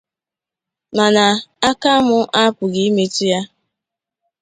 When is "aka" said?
1.69-1.91